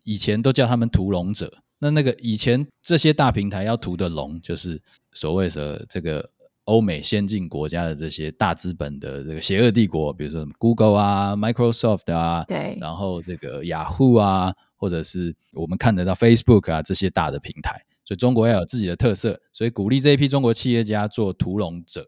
[0.04, 4.82] 以前都叫他们屠龙者，那那个以前这些大平台要屠的龙，就是
[5.14, 6.32] 所谓的这个。
[6.66, 22.08] 欧美先进国家的这些大资本的这个邪恶帝国，比如说 Google 啊、Microsoft 啊，对，然后这个雅虎啊，或者是我们看得到 Facebook 啊这些大的平台，所以中国要有自己的特色，所以鼓励这一批中国企业家做屠龙者。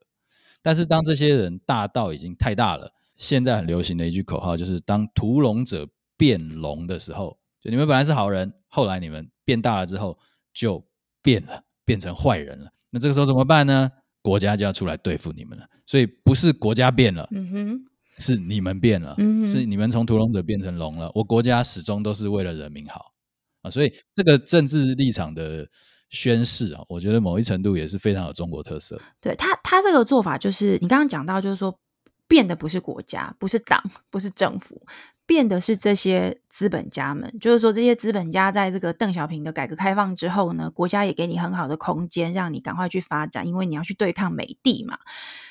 [0.64, 10.18] 但是当这些人大到已经太大了，现在很流行的一句口号就是：当屠龙者变龙的时候，就你们本来是好人，后来你们变大了之后
[10.52, 10.84] 就
[11.22, 12.72] 变了，变成坏人了。
[12.90, 13.92] 那这个时候怎么办呢？
[14.28, 17.86] 国家就要出来对付你们了，所以不是国家变了，嗯哼，
[18.18, 21.10] 是你们变了，嗯，是你们从屠龙者变成龙了。
[21.16, 23.14] 我国家始终都是为了人民好
[23.62, 25.66] 啊，所以这个政治立场的
[26.10, 29.00] 宣誓啊，我觉得某一程度也是非常有中国特色。
[29.22, 31.80] 对他，他这个做法就是你刚刚讲到，就是说
[32.28, 34.86] 变的不是国家，不是党，不是政府。
[35.28, 44.98] 变的是这些资本家们，就是说这些资本家在这个邓小平的改革开放之后呢，国家也给你很好的空间，让你赶快去发展，因为你要去对抗美帝嘛。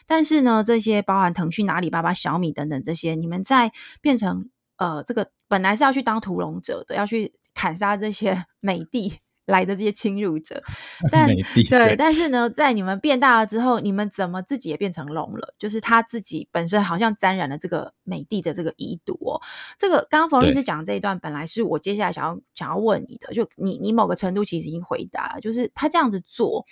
[0.06, 9.18] 但是呢，这些包含腾讯、阿里巴巴、小米等等这些，你们在变成呃这个本来是要去当屠龙者的，要去砍杀这些 美帝。
[9.46, 10.62] 来的这些侵入者，
[11.11, 11.28] 但
[11.70, 15.54] 对，但是呢，在你们变大了之后，你们怎么自己也变成龙了？
[15.59, 19.40] 就是他自己本身好像沾染了这个美帝的这个遗毒哦。
[19.78, 26.66] 这个刚刚冯律师讲的这一段，本来是我接下来想要想要问你的，就你你某个程度其实已经回答了，就是他这样子做，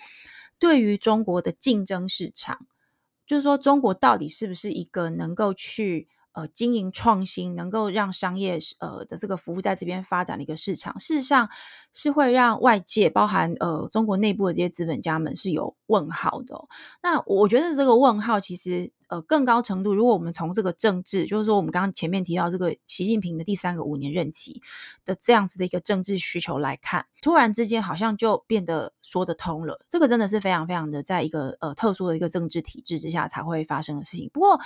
[0.59, 2.67] 对于中国的竞争市场，
[3.27, 6.09] 就是说中国到底是不是一个能够去。
[6.35, 11.49] 呃，经营创新能够让商业呃的这个服务在这边发展的一个市场，事实上
[11.93, 16.61] 是会让外界包含呃中国内部的这些资本家们是有问号的。
[17.03, 24.61] 那我觉得这个问号其实呃更高程度，如果我们从这个政治，就是说我们刚刚前面提到这个习近平的第三个五年任期
[25.05, 29.85] 的这样子的一个政治需求来看，突然之间好像就变得说得通了。
[29.89, 34.29] 这个真的是非常非常的在一个呃特殊的一个政治体制之下才会发生的事情。
[34.33, 34.61] 不过。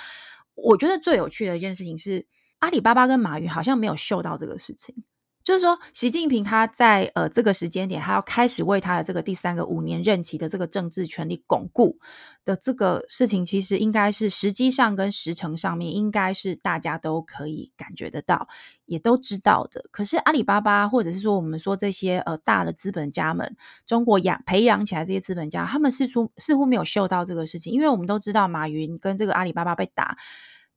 [0.63, 2.25] 我觉得最有趣的一件事情是，
[2.59, 5.03] 阿里巴巴跟马云好像没有嗅到这个事情。
[5.43, 11.97] 就是说，习近平他在呃这个时间点，他要开始为他的这个第三个五年任期的这个政治权力巩固
[12.45, 18.47] 的这个事情，其实应该是时机上跟时程上面，应该是大家都可以感觉得到，
[18.85, 19.85] 也都知道的。
[19.91, 23.55] 可是阿里巴巴，或者是说我们说这些呃大的资本家们，
[23.87, 30.17] 中国养培养起来这些资本家，他们似乎似乎没有嗅到这个事情，因为我们都知道马云跟这个阿里巴巴被打，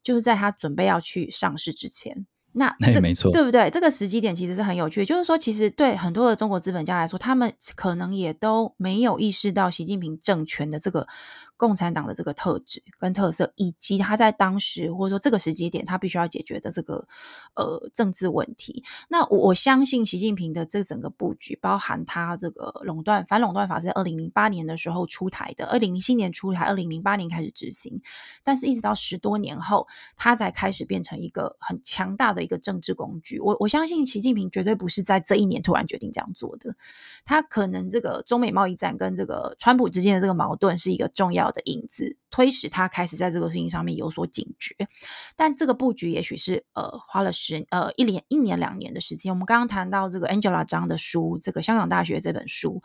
[0.03, 2.27] 就是在他准备要去上市之前。
[2.55, 3.69] 那 这没错，对不对？
[3.71, 11.07] 这个时机点其实是很有趣，就是说，其实对很多的中国资本家来说，他们可能也都没有意识到习近平政权的这个。
[11.63, 17.07] 共产党的这个特质跟特色，以及他在当时或者说这个时间点，他必须要解决的这个
[17.55, 18.83] 呃政治问题。
[19.09, 28.03] 那我我相信习近平的这整个布局，包含他这个垄断反垄断法是在二零零八年的时候出台的，二零零七年出台，二零零八年开始执行，
[28.43, 33.39] 但是一直到十多年后，他才开始变成一个很强大的一个政治工具。
[33.39, 36.75] 我我相信习近平绝对不是在这一年突然决定这样做的，
[37.25, 41.63] 他可能这个中美贸易战跟这个川普之间的这个矛盾是一个重要的。
[41.65, 44.75] 影子推使他开始在这个事情上面有所警觉，
[45.37, 49.33] 但这个布局也许是呃花了十呃一年一年两年的时间。
[49.33, 52.83] 我们刚刚谈到这个 Angela 张的书，这个香港大学这本书，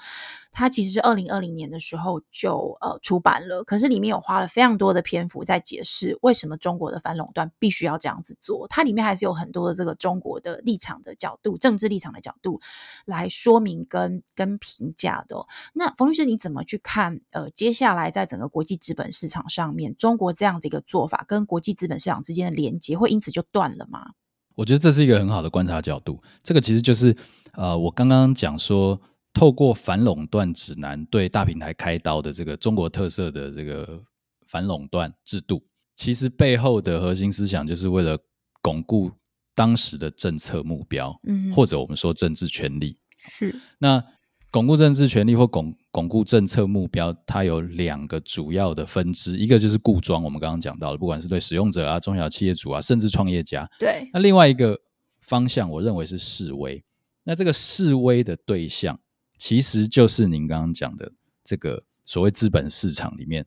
[0.52, 8.68] 它其实是二零二零年的时候就呃出版了，可是里面有花了非常多的篇幅在解释为什么中国的反垄断必须要这样子做。
[8.68, 12.60] 它里面还是有很多的这个中国的立场的角度、政治立场的角度
[13.06, 15.38] 来说明跟跟评价的。
[15.74, 17.22] 那冯律师你怎么去看？
[17.32, 24.12] 呃，接下来在整个国际资本市场上面，中国这样的一个做法跟国际资本市场之间的连接会因此就断了吗？
[24.56, 26.24] 我觉得这是一个很好的观察角度。
[26.42, 27.16] 这个其实就是
[27.54, 29.00] 呃，我刚刚讲说，
[29.34, 34.02] 透过反垄断指南对大平台开刀的这个中国特色的这个
[34.48, 35.62] 反垄断制度，
[35.96, 38.18] 其实背后的核心思想就是为了
[38.62, 39.12] 巩固
[39.54, 44.04] 当时的政策目标，嗯，或者我们说政治权利是那。
[44.50, 53.70] 巩固政治权力或巩巩固政策目标，它有两个主要的分支，一个就是固装，我们刚刚讲到的，不管是对使用者啊、中小企业主啊，甚至创业家。
[53.78, 54.10] 对。
[54.14, 54.80] 那另外一个
[55.20, 56.82] 方向，我认为是示威。
[57.24, 58.98] 那这个示威的对象，
[59.38, 61.12] 其实就是您刚刚讲的
[61.44, 63.46] 这个所谓资本市场里面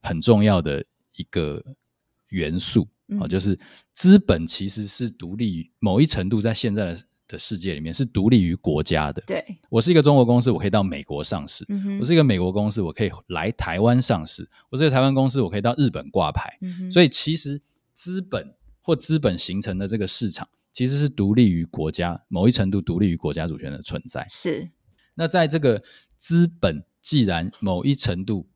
[0.00, 0.84] 很重要的
[1.16, 1.60] 一个
[2.28, 3.58] 元素啊、嗯，就是
[3.92, 7.00] 资本其实是独立于某一程度，在现在的。
[7.28, 9.22] 的世界里面是独立于国家的。
[9.26, 16.90] 对，我是一个中国公司，我可以到美国上市；嗯、我是一个美国公司，我可以来台湾上市；我是一个台湾公司，我可以到日本挂牌、嗯。
[16.90, 17.60] 所以，其实
[17.92, 24.24] 资本或资本形成的这个市场，其实是独立于国家，某一程度独立于国家主权的存在。
[24.28, 24.70] 是。
[25.14, 25.82] 那在这个
[26.16, 28.48] 资本既然某一程度，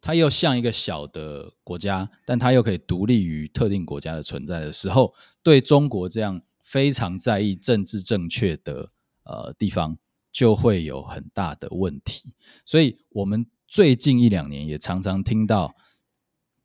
[0.00, 6.40] 它又像一个小的国家，但它又可以独立于特定国家的存在的时候，对中国这样。
[6.62, 8.90] 非常在意政治正确的
[9.24, 9.98] 呃地方，
[10.32, 12.32] 就会有很大的问题。
[12.64, 15.74] 所以，我们最近一两年也常常听到，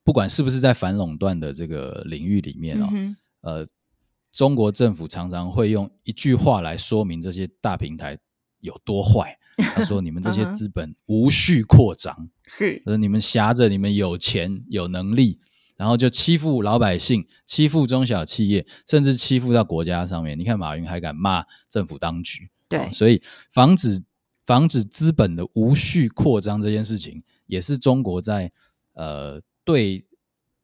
[0.02, 3.66] 不管是不是在反垄断的这个领域里面哦、嗯，呃，
[4.32, 8.18] 中国政府常常会用一句话来说明这些大平台
[8.60, 9.38] 有多坏。
[9.74, 15.40] 他说：“你们这些 资本无序扩张，是，呃，你们挟着你们有钱有能力。”
[15.78, 20.36] 然后就欺负老百姓，欺负中小企业，甚至欺负到国家上面。
[20.36, 24.02] 你看马云还敢骂政府当局，对，哦、所以防止
[24.44, 28.50] 防止资本的无序扩张这件事情，也是中国在
[28.94, 30.04] 呃对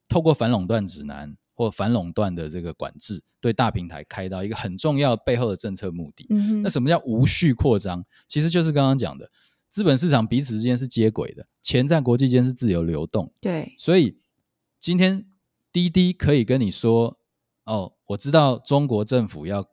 [0.09, 6.27] 透过反垄断指南或反垄断的这个管制，对大平台开到一个很重要背后的政策目的。
[6.31, 8.05] 嗯、那什么叫无序扩张？
[8.27, 9.31] 其实就是刚刚讲的，
[9.69, 14.19] 资本市场彼此之间是接轨的，钱在国际间是自由流动，对，所以。
[14.85, 15.25] 今天
[15.73, 17.19] 滴滴可以跟你说，
[17.65, 19.67] 哦，我知道中国政府要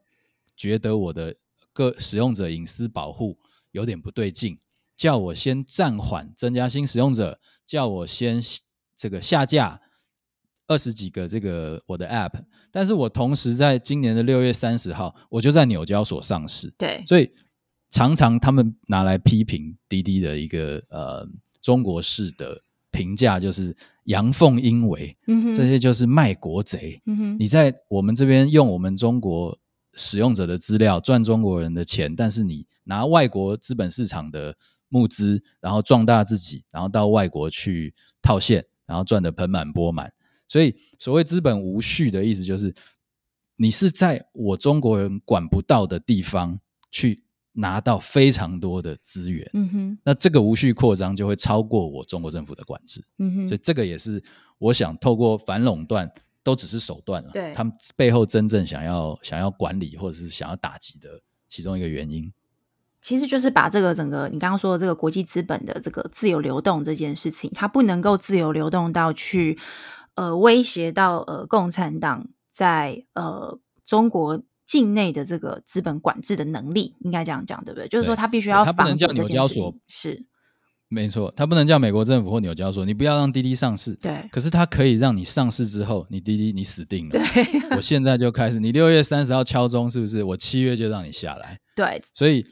[0.56, 1.36] 觉得我的
[1.74, 3.38] 个使用者隐私保护
[3.71, 4.58] 有点不对劲，
[4.95, 8.41] 叫我先暂缓增加新使用者，叫我先
[8.95, 9.82] 这个下架
[10.65, 17.30] 二十几个这个我的 App，但是我同时在今年的六月三十号，我就在纽交所上市，对，所以
[17.89, 21.28] 常常他们拿来批评滴滴的一个呃
[21.62, 22.63] 中国式的。
[22.91, 27.01] 评价就是阳奉阴违，嗯，这些就是卖国贼。
[27.06, 29.58] 嗯，你在我们这边用我们中国
[29.93, 34.56] 使用者的资料赚中国人的钱，但是你拿外国资本市场的
[34.89, 40.12] 募资，然后壮大自己，然后到外国去套现，然后赚得盆满钵满。
[40.47, 42.73] 所以，所谓资本无序的意思，就是
[43.56, 46.60] 你是在我中国人管不到的地方
[46.91, 47.23] 去。
[47.54, 54.24] 拿到非常多的资源，嗯哼，那这个无序扩张就会超过我中国政府的管制，嗯哼，所以这个也是
[54.58, 56.10] 我想透过反垄断
[56.44, 62.32] 都只是手段了，对，他们背后真正想要想要管理或者是想要打击的其中一个原因，
[63.02, 69.60] 其实就是把这个整个你刚刚说的这个国际资本的这个自由流动这件事情，它不能够自由流动到去
[70.16, 74.42] 呃威胁到呃共产党在呃中国。
[74.71, 77.89] 境内的这个资本管制的能力，应该这样讲，对不对？
[77.89, 79.82] 就是说，他必须要防这件事情。
[79.89, 80.26] 是，
[80.88, 83.93] 没错，他不能叫美国政府或纽交所，你不要让滴滴上市。
[83.95, 87.11] 对，可是他可以让你上市之后，你滴滴你死定了。
[87.11, 90.24] 对，我现在就开始，你六月三十号敲钟，是不是？
[90.24, 91.59] 我七月就让你下来。
[91.76, 92.45] 对，所以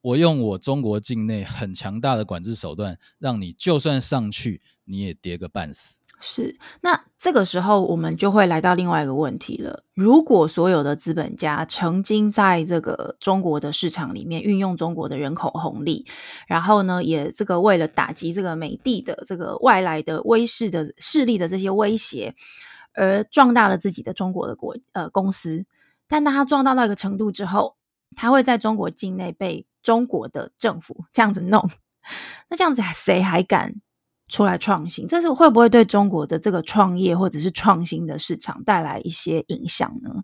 [0.00, 5.98] 我用我中国境内很强大的管制手段，让你就算上去，你也跌个半死。
[6.20, 9.84] 是，那这个时候我们就会来到另外一个问题了。
[9.92, 16.06] 如果所有的资本家曾经在这个中国的市场里面运用中国的人口红利，
[16.46, 22.34] 然后呢，也这个为了打击这个美帝的这个外来的威势的势力的这些威胁，
[22.94, 25.66] 而壮大了自己的中国的国呃公司，
[26.08, 27.76] 但当他壮大到一个程度之后，
[28.16, 31.68] 他会在中国境内被中国的政府这样子弄，
[32.48, 33.74] 那这样子谁还敢？
[34.28, 40.22] 出来创新，这是会不会对中国的这个创业或者是创新的市场带来一些影响呢？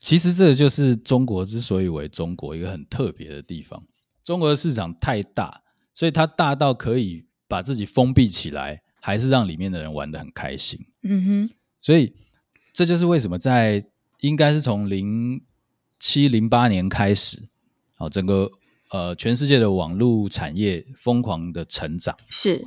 [0.00, 3.82] 其实这就是中国之所以为中国一个很特别的地方。
[4.24, 5.62] 中国的市场太大，
[5.94, 10.80] 所以它大到可以把自己封闭起来，还是让里面的人玩得很开心。
[11.02, 12.14] 嗯哼，所以
[12.72, 13.84] 这就是为什么在
[14.20, 15.44] 应该是从零
[15.98, 17.48] 七零八年开始，
[17.96, 18.50] 好整个。
[18.90, 22.64] 呃，全世界的网络产业疯狂的成长，是。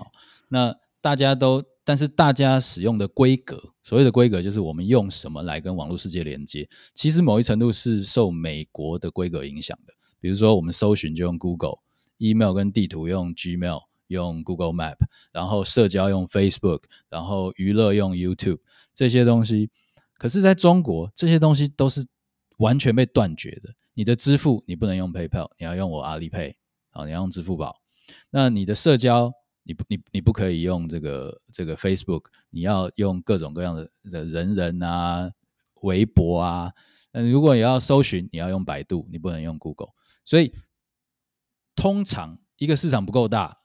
[0.49, 9.93] 那大家都，但是大家使用的规格，所谓的规格就是我们用什么来跟网络世界连接，其实某一程度是受美国的规格影响的。
[10.19, 14.97] 比如说，我们搜寻就用 Google，email 跟地图用 Gmail，用 Google Map，
[15.31, 18.59] 然后社交用 Facebook，然后娱乐用 YouTube，
[18.93, 19.69] 这些东西。
[20.17, 22.05] 可是在中国，这些东西都是
[22.57, 23.73] 完全被断绝的。
[23.99, 26.55] 你的支付你不能用 PayPal，你要用我阿里 Pay，
[26.91, 27.75] 啊，你要用支付宝。
[28.29, 29.29] 那你的社交，
[29.63, 35.29] 你不你你不可以用这个这个 Facebook，你要用各种各样的的人人啊、
[35.81, 36.71] 微博啊。
[37.11, 39.89] 那如果你要搜寻，你要用百度，你不能用 Google。
[40.23, 40.53] 所以
[41.75, 43.57] 通常一个市场不够大，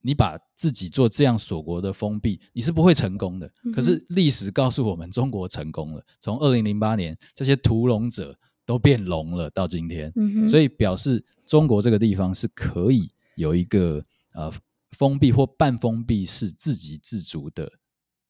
[0.00, 3.48] 你把自己做这样锁国的封闭，你是不会成功的。
[3.72, 6.04] 可是历史告诉我们，中国成功了。
[6.18, 8.36] 从二零零八年这些屠龙者。
[8.64, 14.04] 都变聋了，到今天，嗯，所以表示中国这个地方是可以有一个
[14.34, 14.52] 呃
[14.92, 17.70] 封闭或半封闭式自给自足的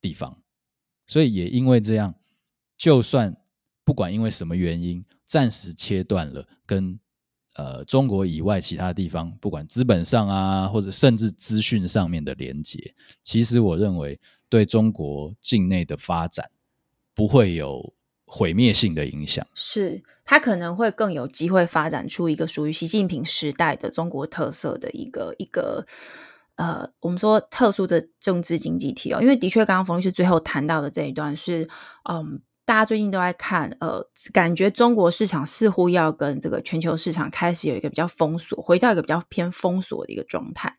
[0.01, 0.43] 地方，
[1.07, 2.14] 所以也因为这样，
[2.78, 3.37] 就算
[3.85, 6.99] 不管因为什么原因暂时切断了跟
[7.57, 14.18] 呃中国以外其他地方，不管资本上啊或者甚至资讯上面的连接，其实我认为
[14.49, 16.51] 对中国境内的发展
[17.14, 17.93] 不会有。
[18.35, 25.85] 毁灭性的影响，是他可能会更有机会发展出一个属于习近平时代的中国特色的一个一个
[26.57, 31.68] 呃，我们说特殊的政治经济体哦，因为的确，刚刚冯律师最后谈到的这一段是
[32.09, 32.41] 嗯。
[32.65, 40.73] 大家最近都在看，呃，感觉中国市场似乎要跟这个全球市场开始有一个比较封锁，回到一个比较偏封锁的一个状态，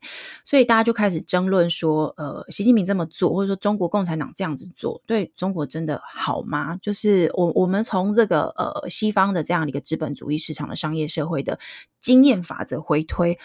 [0.46, 6.78] 所以大家就开始争论说，呃，习近平这么做，或者说中国共产党这样子做，对中国真的好吗？
[6.82, 11.60] 就是我我们从这个呃西方的这样的一个资本主义市场的商业社会的
[12.00, 13.38] 经验法则回推。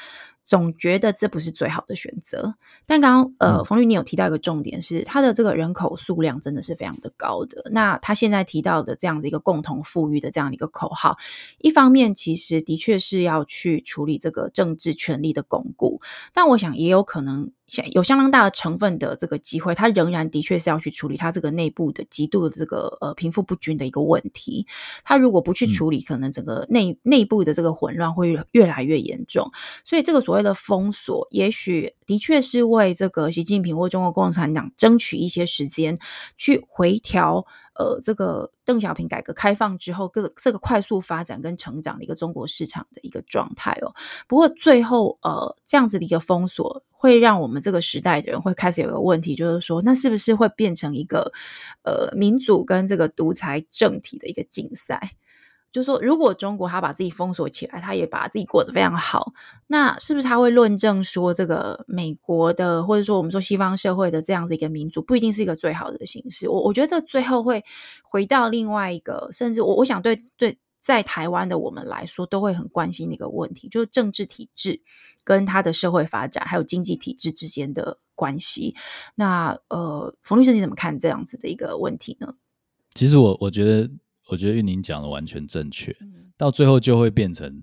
[0.49, 2.55] 总觉得这不是最好的选择，
[2.86, 7.70] 但刚刚呃，冯律你有提到一个重点是，他的这个人口数量真的是非常的高的。
[7.70, 11.18] 那他现在提到的这样的一个共同富裕的这样的一个口号，
[11.59, 16.01] 一方面其实的确是要去处理这个政治权力的巩固，
[16.32, 17.53] 但我想也有可能。
[17.92, 24.66] 有相当大的成分的这个机会，他仍然的确是要去处理他这个内部的极度的这个呃贫富不均的一个问题。
[25.05, 29.51] 他如果不去处理，可能整个内内部的这个混乱会越来越严重。
[29.84, 35.99] 所以这个所谓的封锁，也许的确是为这个习近平或中国共产党争取一些时间
[36.36, 37.47] 去回调。
[37.74, 43.95] 呃，这个邓小平改革开放之后，各这个快速发展跟成长的一个中国市场的一个状态哦。
[44.26, 51.32] 不过最后，呃，这样子的一个封锁，会让我们这个时代的人会开始有一个问题，就是说，那是不是会变成一个
[51.84, 55.12] 呃民主跟这个独裁政体的一个竞赛？
[55.70, 59.34] 就说，如果中国他把自己封锁起来，他也把自己过得非常好，
[59.66, 66.48] 那是不是他会论证说，这个美国的或者说我们说西方社会的这样子一个民族，不一定是一个最好的形式？
[66.48, 67.62] 我我觉得这最后会
[68.02, 74.80] 回到另外一个，甚至我我想对对在台湾的我们来说，都会很关心的一个问题，就是政治体制
[75.22, 78.74] 跟它的社会发展还有经济体制之间的关系。
[79.14, 82.34] 那呃，冯律师你怎么看这样子的一个问题呢？
[82.94, 83.90] 其实我我觉得。
[84.28, 85.94] 我觉得玉宁讲的完全正确，
[86.36, 87.62] 到最后就会变成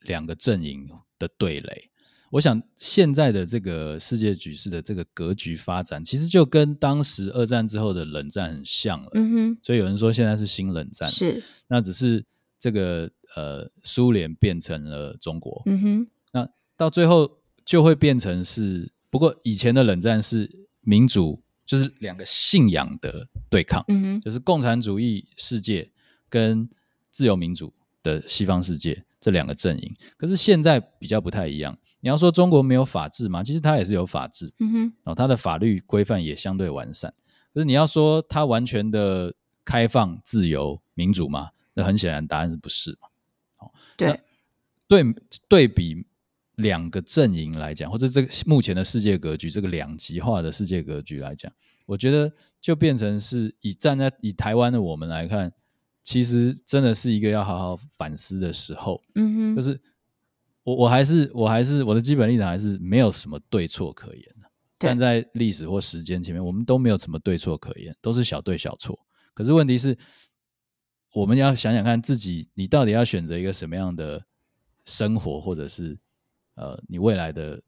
[0.00, 0.88] 两个阵营
[1.18, 1.90] 的对垒。
[2.32, 9.10] 我想现在的这个世界局势的这个格局发展，其实就跟当时二战之后的冷战很像了。
[9.14, 12.24] 嗯哼，所以有人说现在是新冷战，是那只是
[12.56, 15.60] 这个呃苏联变成了中国。
[15.66, 20.48] 嗯哼，那到最后就会变成是，不过以前的冷战是
[20.82, 25.90] 民主，就是两个信仰的对抗，嗯哼，就是共产主义世界
[26.30, 26.66] 跟
[27.10, 27.70] 自由民主
[28.02, 29.94] 的西方世界这两个阵营。
[30.16, 31.76] 可是现在比较不太一样。
[32.02, 33.44] 你要说中国没有法治吗？
[33.44, 37.12] 其实它也是有法治，嗯哼，然后它的法律规范也相对完善。
[37.52, 39.34] 可是你要说它完全的
[39.66, 41.50] 开放、自由、民主吗？
[41.74, 43.08] 那很显然答案是不是嘛？
[43.58, 44.18] 哦，对，
[44.88, 45.04] 对，
[45.46, 46.06] 对比
[46.54, 51.52] 两个阵营来讲，或者这个目前的世界格局，这个两极化的世界格局来讲，
[51.84, 55.52] 我觉得就变成是以站在以台湾的我们来看，
[56.02, 59.02] 其实真的是一个要好好反思的时候。
[59.14, 59.80] 嗯哼，就是。
[60.62, 64.48] 我我还是我还是我的基本立场还是没有什么对错可言的。
[64.78, 68.96] 站在历史或时间前面，我们都没有什么对错可言，都是小对小错。
[69.32, 69.96] 可是问题是，
[71.14, 74.22] 我们要想想看自己，你到底要选择一个什么样的
[74.84, 75.98] 生活，或者是
[76.56, 77.60] 呃，你未来的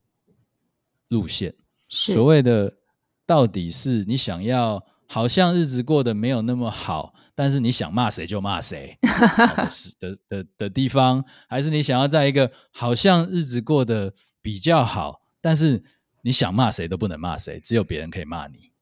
[1.09, 1.53] 路线。
[1.89, 2.77] 所谓的
[3.25, 7.15] 到底是你想要，好像日子过得没有那么好。
[7.35, 8.97] 但是你想骂谁就骂谁
[9.99, 15.83] 的的的的地方，还是你想要在一个好像日子过得比较好，但是
[16.23, 18.73] 你想骂谁都不能骂谁，只有别人可以骂你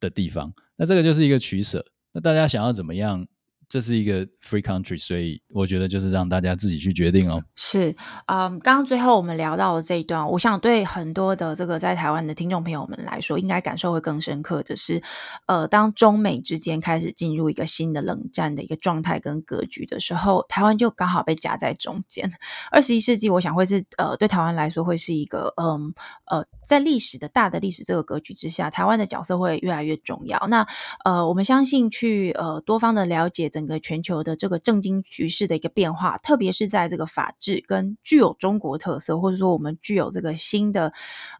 [0.00, 1.84] 的地方，那这个就是一个取舍。
[2.12, 3.26] 那大家想要怎么样？
[3.68, 7.42] 这是一个 free country，所以我觉得就是让大家自己去决定哦。
[7.54, 7.94] 是，
[8.26, 15.02] 嗯，刚刚最后我们聊到的这一段，我想对很多的这个在台湾的听众朋友们来说，应该感受会更深刻的是，
[15.46, 22.30] 呃，当中美之间开始进入一个新的冷战的一个状态跟格局的时候，台湾就刚好被夹在中间。
[22.70, 25.94] 二十一世纪，我想会是呃，对台湾来说会是一个，嗯
[26.26, 30.46] 呃，在历史的大的历史这个格局之下，台湾的角色会越来越重要。
[30.48, 30.66] 那
[31.04, 33.64] 呃，我们相信去呃多方的了解整。
[33.64, 40.92] 个全球的这个政经局势的一个变化，特别是在这个法治跟具有中国特色，或者说我们具有这个新的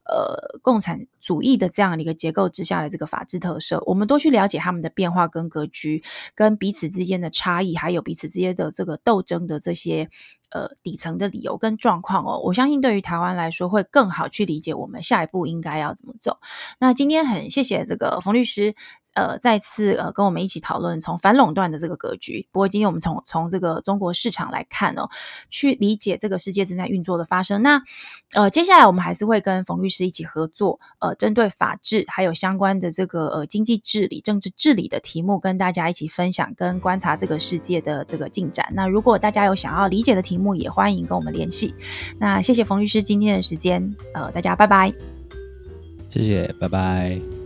[0.06, 6.02] 呃共产主义的这样的一个结构之下的这个法治特色，我们都去了解他们的变化跟格局，
[6.34, 10.08] 跟彼此之间的差异，还有彼此之间的这个斗争的这些
[10.50, 12.40] 呃底层的理由跟状况哦。
[12.42, 16.38] 我相信对于台湾来说，会更好去理解我们下一步应该要怎么走。
[16.78, 18.74] 那今天很谢谢这个冯律师。
[19.14, 22.46] 呃，再次呃，跟我们一起讨论从反垄断的这个格局。
[22.52, 25.08] 不过今天我们从从这个中国市场来看哦，
[25.50, 27.62] 去理解这个世界正在运作的发生。
[27.62, 27.82] 那
[28.32, 38.68] 呃，接下来我们还是会跟冯律师一起合作，呃，针对法治还有相关的这个呃经济治理、政治治理的题目，跟大家一起分享跟观察这个世界的这个进展。
[38.74, 41.74] 那如果大家有想要理解的题目，也欢迎跟我们联系。
[42.18, 44.92] 那谢谢冯律师今天的时间，呃，大家拜拜。
[46.10, 47.43] 谢谢，拜拜。